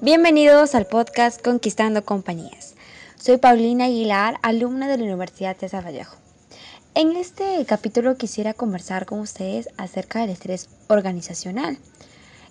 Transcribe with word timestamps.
Bienvenidos 0.00 0.76
al 0.76 0.86
podcast 0.86 1.42
Conquistando 1.42 2.04
Compañías. 2.04 2.76
Soy 3.18 3.36
Paulina 3.36 3.86
Aguilar, 3.86 4.38
alumna 4.42 4.86
de 4.86 4.96
la 4.96 5.02
Universidad 5.02 5.56
de 5.56 5.66
Vallejo. 5.66 6.16
En 6.94 7.16
este 7.16 7.64
capítulo 7.66 8.16
quisiera 8.16 8.54
conversar 8.54 9.06
con 9.06 9.18
ustedes 9.18 9.70
acerca 9.76 10.20
del 10.20 10.30
estrés 10.30 10.68
organizacional. 10.86 11.78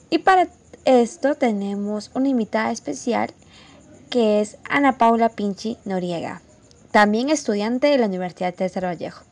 Y 0.10 0.18
para 0.18 0.50
esto 0.84 1.36
tenemos 1.36 2.12
una 2.14 2.28
invitada 2.28 2.70
especial 2.74 3.34
que 4.10 4.42
es 4.42 4.58
Ana 4.70 4.98
Paula 4.98 5.30
Pinchi 5.30 5.78
Noriega, 5.86 6.42
también 6.92 7.30
estudiante 7.30 7.88
de 7.88 7.98
la 7.98 8.08
Universidad 8.08 8.56
de 8.56 8.68
Vallejo. 8.82 9.24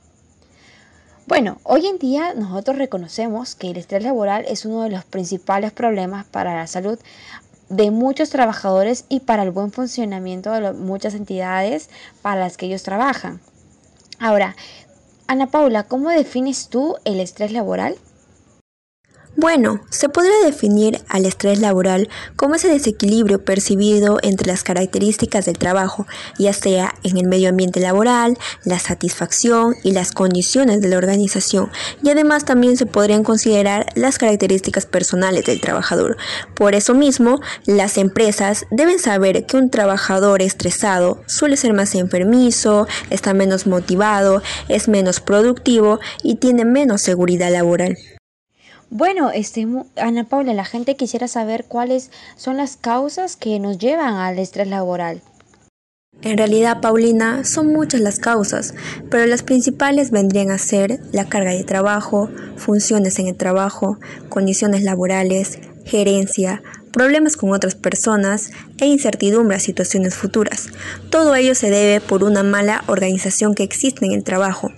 Bueno, 1.27 1.59
hoy 1.63 1.87
en 1.87 1.97
día 1.99 2.33
nosotros 2.33 2.77
reconocemos 2.77 3.55
que 3.55 3.71
el 3.71 3.77
estrés 3.77 4.03
laboral 4.03 4.45
es 4.47 4.63
uno 4.63 4.83
de 4.83 4.91
los 4.91 5.03
principales 5.03 5.73
problemas 5.73 6.23
para 6.25 6.55
la 6.55 6.67
salud 6.67 6.97
de 7.75 7.91
muchos 7.91 8.29
trabajadores 8.29 9.05
y 9.09 9.21
para 9.21 9.43
el 9.43 9.51
buen 9.51 9.71
funcionamiento 9.71 10.51
de 10.51 10.73
muchas 10.73 11.13
entidades 11.13 11.89
para 12.21 12.39
las 12.39 12.57
que 12.57 12.67
ellos 12.67 12.83
trabajan. 12.83 13.41
Ahora, 14.19 14.55
Ana 15.27 15.47
Paula, 15.47 15.83
¿cómo 15.83 16.09
defines 16.09 16.69
tú 16.69 16.95
el 17.03 17.19
estrés 17.19 17.51
laboral? 17.51 17.95
Bueno, 19.37 19.81
se 19.89 20.07
podría 20.07 20.45
definir 20.45 21.01
al 21.09 21.25
estrés 21.25 21.59
laboral 21.59 22.07
como 22.37 22.55
ese 22.55 22.69
desequilibrio 22.69 23.43
percibido 23.43 24.17
entre 24.23 24.47
las 24.47 24.63
características 24.63 25.43
del 25.43 25.57
trabajo, 25.57 26.07
ya 26.39 26.53
sea 26.53 26.95
en 27.03 27.17
el 27.17 27.27
medio 27.27 27.49
ambiente 27.49 27.81
laboral, 27.81 28.37
la 28.63 28.79
satisfacción 28.79 29.75
y 29.83 29.91
las 29.91 30.13
condiciones 30.13 30.79
de 30.79 30.87
la 30.87 30.97
organización, 30.97 31.69
y 32.01 32.11
además 32.11 32.45
también 32.45 32.77
se 32.77 32.85
podrían 32.85 33.25
considerar 33.25 33.87
las 33.95 34.17
características 34.17 34.85
personales 34.85 35.43
del 35.43 35.59
trabajador. 35.59 36.15
Por 36.53 36.73
eso 36.73 36.93
mismo, 36.93 37.41
las 37.65 37.97
empresas 37.97 38.65
deben 38.71 38.99
saber 38.99 39.45
que 39.45 39.57
un 39.57 39.69
trabajador 39.69 40.41
estresado 40.41 41.21
suele 41.27 41.57
ser 41.57 41.73
más 41.73 41.93
enfermizo, 41.95 42.87
está 43.09 43.33
menos 43.33 43.67
motivado, 43.67 44.41
es 44.69 44.87
menos 44.87 45.19
productivo 45.19 45.99
y 46.23 46.35
tiene 46.35 46.63
menos 46.63 47.01
seguridad 47.01 47.51
laboral. 47.51 47.97
Bueno, 48.89 49.31
este, 49.31 49.67
Ana 49.97 50.25
Paula, 50.25 50.53
la 50.53 50.65
gente 50.65 50.95
quisiera 50.95 51.27
saber 51.27 51.65
cuáles 51.67 52.11
son 52.35 52.57
las 52.57 52.77
causas 52.77 53.35
que 53.35 53.59
nos 53.59 53.77
llevan 53.77 54.15
al 54.15 54.37
estrés 54.39 54.67
laboral. 54.67 55.21
En 56.21 56.37
realidad, 56.37 56.81
Paulina, 56.81 57.43
son 57.43 57.73
muchas 57.73 57.99
las 57.99 58.19
causas, 58.19 58.73
pero 59.09 59.25
las 59.25 59.43
principales 59.43 60.11
vendrían 60.11 60.49
a 60.49 60.57
ser 60.57 60.99
la 61.11 61.25
carga 61.25 61.51
de 61.51 61.63
trabajo, 61.63 62.29
funciones 62.55 63.19
en 63.19 63.27
el 63.27 63.35
trabajo, 63.35 63.99
condiciones 64.29 64.83
laborales, 64.83 65.59
gerencia, 65.85 66.63
problemas 66.93 67.35
con 67.35 67.51
otras 67.51 67.75
personas 67.75 68.51
e 68.79 68.85
incertidumbre 68.85 69.57
a 69.57 69.59
situaciones 69.59 70.15
futuras. 70.15 70.69
Todo 71.09 71.35
ello 71.35 71.53
se 71.53 71.69
debe 71.69 71.99
por 71.99 72.23
una 72.23 72.43
mala 72.43 72.83
organización 72.87 73.53
que 73.53 73.63
existe 73.63 74.05
en 74.05 74.13
el 74.13 74.23
trabajo 74.23 74.71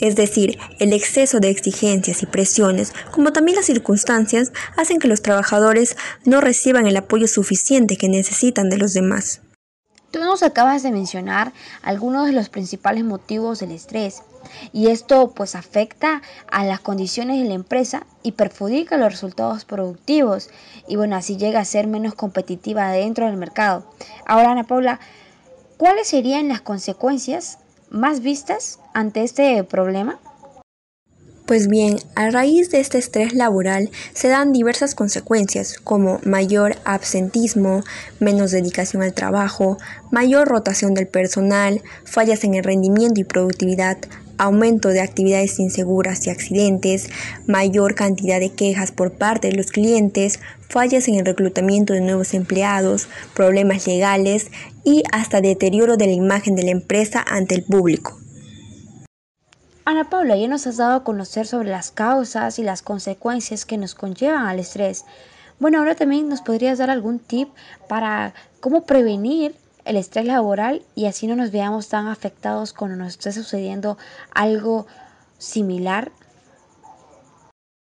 es 0.00 0.16
decir, 0.16 0.58
el 0.78 0.92
exceso 0.92 1.40
de 1.40 1.50
exigencias 1.50 2.22
y 2.22 2.26
presiones, 2.26 2.92
como 3.10 3.32
también 3.32 3.56
las 3.56 3.66
circunstancias, 3.66 4.52
hacen 4.76 4.98
que 4.98 5.08
los 5.08 5.22
trabajadores 5.22 5.96
no 6.24 6.40
reciban 6.40 6.86
el 6.86 6.96
apoyo 6.96 7.28
suficiente 7.28 7.96
que 7.96 8.08
necesitan 8.08 8.68
de 8.68 8.78
los 8.78 8.92
demás. 8.92 9.40
Tú 10.10 10.18
nos 10.18 10.42
acabas 10.42 10.82
de 10.82 10.90
mencionar 10.90 11.52
algunos 11.82 12.26
de 12.26 12.32
los 12.32 12.48
principales 12.48 13.04
motivos 13.04 13.60
del 13.60 13.70
estrés 13.70 14.22
y 14.72 14.88
esto 14.88 15.30
pues 15.30 15.54
afecta 15.54 16.20
a 16.50 16.64
las 16.64 16.80
condiciones 16.80 17.40
de 17.40 17.48
la 17.48 17.54
empresa 17.54 18.04
y 18.24 18.32
perjudica 18.32 18.96
los 18.96 19.12
resultados 19.12 19.64
productivos 19.64 20.50
y 20.88 20.96
bueno, 20.96 21.14
así 21.14 21.36
llega 21.36 21.60
a 21.60 21.64
ser 21.64 21.86
menos 21.86 22.14
competitiva 22.14 22.90
dentro 22.90 23.26
del 23.26 23.36
mercado. 23.36 23.84
Ahora 24.26 24.50
Ana 24.50 24.64
Paula, 24.64 24.98
¿cuáles 25.76 26.08
serían 26.08 26.48
las 26.48 26.60
consecuencias 26.60 27.59
más 27.90 28.20
vistas 28.20 28.78
ante 28.94 29.22
este 29.22 29.62
problema? 29.64 30.18
Pues 31.50 31.66
bien, 31.66 31.96
a 32.14 32.30
raíz 32.30 32.70
de 32.70 32.78
este 32.78 32.98
estrés 32.98 33.34
laboral 33.34 33.90
se 34.14 34.28
dan 34.28 34.52
diversas 34.52 34.94
consecuencias 34.94 35.78
como 35.82 36.20
mayor 36.24 36.76
absentismo, 36.84 37.82
menos 38.20 38.52
dedicación 38.52 39.02
al 39.02 39.14
trabajo, 39.14 39.76
mayor 40.12 40.46
rotación 40.46 40.94
del 40.94 41.08
personal, 41.08 41.82
fallas 42.04 42.44
en 42.44 42.54
el 42.54 42.62
rendimiento 42.62 43.20
y 43.20 43.24
productividad, 43.24 43.98
aumento 44.40 44.88
de 44.88 45.02
actividades 45.02 45.58
inseguras 45.58 46.26
y 46.26 46.30
accidentes, 46.30 47.10
mayor 47.46 47.94
cantidad 47.94 48.40
de 48.40 48.50
quejas 48.50 48.90
por 48.90 49.12
parte 49.12 49.48
de 49.48 49.56
los 49.56 49.70
clientes, 49.70 50.40
fallas 50.68 51.08
en 51.08 51.16
el 51.16 51.26
reclutamiento 51.26 51.92
de 51.92 52.00
nuevos 52.00 52.32
empleados, 52.32 53.08
problemas 53.34 53.86
legales 53.86 54.50
y 54.82 55.02
hasta 55.12 55.40
deterioro 55.40 55.96
de 55.96 56.06
la 56.06 56.12
imagen 56.12 56.56
de 56.56 56.62
la 56.62 56.70
empresa 56.70 57.22
ante 57.28 57.54
el 57.54 57.64
público. 57.64 58.18
Ana 59.84 60.08
Paula, 60.08 60.36
ya 60.36 60.48
nos 60.48 60.66
has 60.66 60.78
dado 60.78 60.94
a 60.94 61.04
conocer 61.04 61.46
sobre 61.46 61.68
las 61.68 61.90
causas 61.90 62.58
y 62.58 62.62
las 62.62 62.80
consecuencias 62.80 63.66
que 63.66 63.76
nos 63.76 63.94
conllevan 63.94 64.46
al 64.46 64.58
estrés. 64.58 65.04
Bueno, 65.58 65.78
ahora 65.78 65.94
también 65.94 66.28
nos 66.28 66.40
podrías 66.40 66.78
dar 66.78 66.88
algún 66.88 67.18
tip 67.18 67.48
para 67.88 68.32
cómo 68.60 68.84
prevenir 68.84 69.54
el 69.90 69.96
estrés 69.96 70.24
laboral 70.24 70.82
y 70.94 71.06
así 71.06 71.26
no 71.26 71.34
nos 71.34 71.50
veamos 71.50 71.88
tan 71.88 72.06
afectados 72.06 72.72
cuando 72.72 72.96
nos 72.96 73.08
esté 73.08 73.32
sucediendo 73.32 73.98
algo 74.32 74.86
similar? 75.38 76.12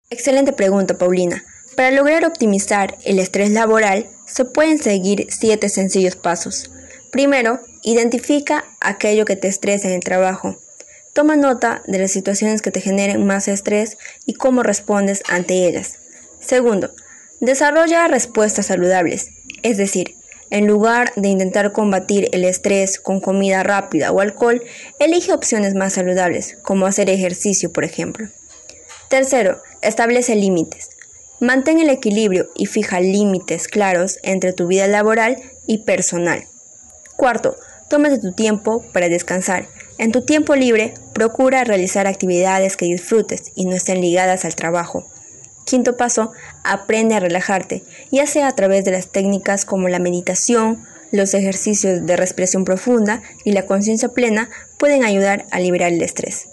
Excelente 0.09 0.53
pregunta, 0.53 0.97
Paulina. 0.97 1.43
Para 1.75 1.91
lograr 1.91 2.25
optimizar 2.25 2.97
el 3.03 3.19
estrés 3.19 3.51
laboral, 3.51 4.05
se 4.25 4.45
pueden 4.45 4.79
seguir 4.79 5.27
siete 5.29 5.67
sencillos 5.67 6.15
pasos. 6.15 6.71
Primero, 7.11 7.59
identifica 7.83 8.63
aquello 8.79 9.25
que 9.25 9.35
te 9.35 9.49
estresa 9.49 9.89
en 9.89 9.95
el 9.95 10.03
trabajo. 10.03 10.57
Toma 11.13 11.35
nota 11.35 11.83
de 11.85 11.99
las 11.99 12.11
situaciones 12.11 12.61
que 12.61 12.71
te 12.71 12.81
generen 12.81 13.25
más 13.25 13.49
estrés 13.49 13.97
y 14.25 14.35
cómo 14.35 14.63
respondes 14.63 15.21
ante 15.27 15.67
ellas. 15.67 15.95
Segundo, 16.39 16.91
desarrolla 17.41 18.07
respuestas 18.07 18.67
saludables, 18.67 19.31
es 19.63 19.77
decir, 19.77 20.15
en 20.51 20.67
lugar 20.67 21.11
de 21.15 21.29
intentar 21.29 21.71
combatir 21.71 22.29
el 22.31 22.43
estrés 22.43 22.99
con 22.99 23.19
comida 23.19 23.63
rápida 23.63 24.11
o 24.11 24.19
alcohol, 24.19 24.63
elige 24.99 25.33
opciones 25.33 25.75
más 25.75 25.93
saludables, 25.93 26.57
como 26.61 26.85
hacer 26.85 27.09
ejercicio, 27.09 27.71
por 27.71 27.83
ejemplo. 27.83 28.27
Tercero, 29.09 29.61
establece 29.81 30.35
límites. 30.35 30.89
Mantén 31.39 31.79
el 31.79 31.89
equilibrio 31.89 32.49
y 32.55 32.65
fija 32.65 32.99
límites 32.99 33.67
claros 33.67 34.19
entre 34.23 34.53
tu 34.53 34.67
vida 34.67 34.87
laboral 34.87 35.37
y 35.65 35.79
personal. 35.79 36.45
Cuarto, 37.15 37.55
tómate 37.89 38.19
tu 38.19 38.33
tiempo 38.33 38.83
para 38.91 39.09
descansar. 39.09 39.67
En 39.97 40.11
tu 40.11 40.25
tiempo 40.25 40.55
libre, 40.55 40.93
procura 41.13 41.63
realizar 41.63 42.07
actividades 42.07 42.77
que 42.77 42.85
disfrutes 42.85 43.51
y 43.55 43.65
no 43.65 43.75
estén 43.75 44.01
ligadas 44.01 44.45
al 44.45 44.55
trabajo. 44.55 45.05
Quinto 45.69 45.97
paso, 45.97 46.31
aprende 46.63 47.13
a 47.13 47.19
relajarte, 47.19 47.83
ya 48.09 48.25
sea 48.25 48.47
a 48.47 48.55
través 48.55 48.83
de 48.85 48.91
las 48.91 49.09
técnicas 49.11 49.65
como 49.65 49.87
la 49.87 49.99
meditación, 49.99 50.83
los 51.11 51.35
ejercicios 51.35 52.07
de 52.07 52.17
respiración 52.17 52.65
profunda 52.65 53.21
y 53.45 53.51
la 53.51 53.67
conciencia 53.67 54.09
plena 54.09 54.49
pueden 54.79 55.03
ayudar 55.03 55.45
a 55.51 55.59
liberar 55.59 55.93
el 55.93 56.01
estrés. 56.01 56.47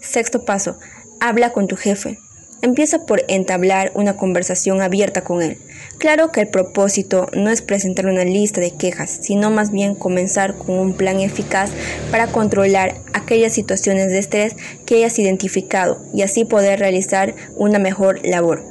Sexto 0.00 0.44
paso, 0.44 0.80
habla 1.20 1.52
con 1.52 1.68
tu 1.68 1.76
jefe. 1.76 2.18
Empieza 2.62 3.04
por 3.04 3.22
entablar 3.28 3.92
una 3.94 4.16
conversación 4.16 4.80
abierta 4.80 5.22
con 5.22 5.42
él. 5.42 5.58
Claro 5.98 6.32
que 6.32 6.40
el 6.40 6.48
propósito 6.48 7.28
no 7.34 7.50
es 7.50 7.62
presentar 7.62 8.06
una 8.06 8.24
lista 8.24 8.60
de 8.60 8.70
quejas, 8.70 9.18
sino 9.20 9.50
más 9.50 9.70
bien 9.70 9.94
comenzar 9.94 10.56
con 10.56 10.78
un 10.78 10.94
plan 10.94 11.20
eficaz 11.20 11.70
para 12.10 12.28
controlar 12.28 12.96
aquellas 13.12 13.52
situaciones 13.52 14.08
de 14.08 14.18
estrés 14.18 14.56
que 14.84 14.96
hayas 14.96 15.18
identificado 15.18 16.02
y 16.14 16.22
así 16.22 16.44
poder 16.44 16.80
realizar 16.80 17.34
una 17.56 17.78
mejor 17.78 18.20
labor. 18.26 18.64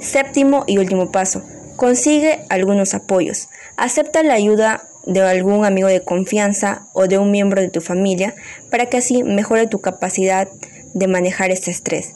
Séptimo 0.00 0.64
y 0.66 0.78
último 0.78 1.10
paso, 1.10 1.42
consigue 1.76 2.40
algunos 2.48 2.94
apoyos. 2.94 3.48
Acepta 3.76 4.22
la 4.22 4.34
ayuda 4.34 4.88
de 5.06 5.20
algún 5.20 5.64
amigo 5.64 5.88
de 5.88 6.02
confianza 6.02 6.86
o 6.92 7.06
de 7.06 7.18
un 7.18 7.30
miembro 7.30 7.60
de 7.60 7.70
tu 7.70 7.80
familia 7.80 8.34
para 8.70 8.86
que 8.86 8.98
así 8.98 9.22
mejore 9.22 9.66
tu 9.66 9.80
capacidad 9.80 10.48
de 10.94 11.06
manejar 11.06 11.50
este 11.50 11.70
estrés. 11.70 12.14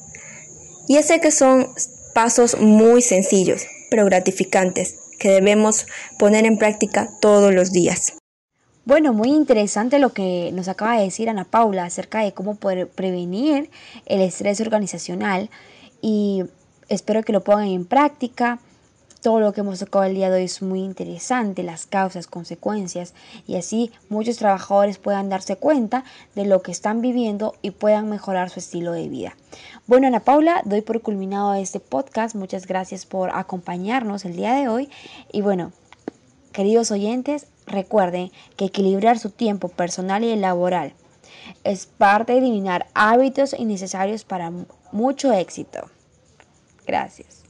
Y 0.91 1.01
sé 1.05 1.21
que 1.21 1.31
son 1.31 1.69
pasos 2.15 2.59
muy 2.59 3.01
sencillos, 3.01 3.63
pero 3.93 4.07
gratificantes, 4.07 4.97
que 5.21 5.31
debemos 5.31 5.87
poner 6.19 6.45
en 6.47 6.59
práctica 6.59 7.09
todos 7.21 7.55
los 7.55 7.71
días. 7.71 8.15
Bueno, 8.85 9.13
muy 9.13 9.29
interesante 9.29 10.01
lo 10.01 10.13
que 10.13 10.51
nos 10.53 10.67
acaba 10.67 10.97
de 10.97 11.05
decir 11.05 11.31
Ana 11.31 11.45
Paula 11.45 11.85
acerca 11.85 12.25
de 12.25 12.33
cómo 12.33 12.57
poder 12.57 12.89
prevenir 12.89 13.71
el 14.07 14.21
estrés 14.21 14.61
organizacional 14.61 15.49
y 16.03 16.43
espero 16.89 17.23
que 17.23 17.33
lo 17.33 17.45
pongan 17.45 17.69
en 17.69 17.85
práctica. 17.85 18.59
Todo 19.23 19.41
lo 19.41 19.53
que 19.53 19.61
hemos 19.61 19.79
tocado 19.79 20.05
el 20.05 20.15
día 20.15 20.31
de 20.31 20.37
hoy 20.37 20.45
es 20.45 20.63
muy 20.63 20.81
interesante, 20.81 21.63
las 21.63 21.87
causas, 21.87 22.27
consecuencias, 22.27 23.15
y 23.47 23.57
así 23.57 23.91
muchos 24.09 24.39
trabajadores 24.39 24.99
puedan 24.99 25.29
darse 25.29 25.57
cuenta 25.57 26.05
de 26.35 26.47
lo 26.47 26.63
que 26.63 26.73
están 26.73 27.01
viviendo 27.01 27.55
y 27.63 27.73
puedan 27.73 28.09
mejorar 28.09 28.51
su 28.51 28.61
estilo 28.61 28.93
de 28.93 29.09
vida. 29.09 29.37
Bueno, 29.87 30.07
Ana 30.07 30.21
Paula, 30.21 30.63
doy 30.65 30.81
por 30.81 31.03
culminado 31.03 31.55
este 31.55 31.81
podcast. 31.81 32.35
Muchas 32.35 32.67
gracias 32.67 33.07
por 33.07 33.31
acompañarnos 33.31 34.25
el 34.25 34.37
día 34.37 34.55
de 34.55 34.69
hoy. 34.69 34.89
Y 35.33 35.43
bueno, 35.43 35.73
Queridos 36.53 36.91
oyentes, 36.91 37.47
recuerden 37.67 38.33
que 38.57 38.65
equilibrar 38.65 39.21
su 39.21 39.31
tiempo 39.31 39.69
personal 39.69 40.25
y 40.25 40.35
laboral 40.35 40.95
es 41.63 41.87
parte 41.87 42.33
de 42.33 42.39
eliminar 42.41 42.89
hábitos 42.93 43.55
innecesarios 43.57 44.25
para 44.25 44.53
mucho 44.91 45.33
éxito. 45.33 45.89
Gracias. 46.87 47.45